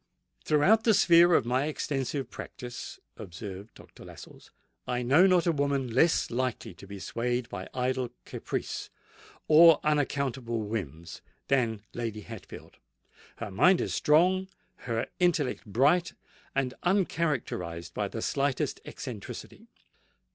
"Throughout 0.45 0.83
the 0.83 0.95
sphere 0.95 1.35
of 1.35 1.45
my 1.45 1.67
extensive 1.67 2.31
practice," 2.31 2.99
observed 3.17 3.75
Dr. 3.75 4.03
Lascelles, 4.03 4.49
"I 4.87 5.03
know 5.03 5.27
not 5.27 5.45
a 5.45 5.51
woman 5.51 5.91
less 5.93 6.31
likely 6.31 6.73
to 6.73 6.87
be 6.87 6.97
swayed 6.97 7.47
by 7.49 7.69
idle 7.71 8.09
caprice 8.25 8.89
or 9.47 9.79
unaccountable 9.83 10.61
whims 10.63 11.21
than 11.49 11.83
Lady 11.93 12.21
Hatfield. 12.21 12.77
Her 13.35 13.51
mind 13.51 13.79
is 13.79 13.93
strong—her 13.93 15.05
intellect 15.19 15.67
bright 15.67 16.13
and 16.55 16.73
uncharacterised 16.83 17.93
by 17.93 18.07
the 18.07 18.23
slightest 18.23 18.79
eccentricity. 18.85 19.67